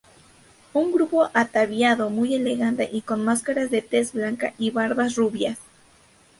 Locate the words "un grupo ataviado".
0.73-2.09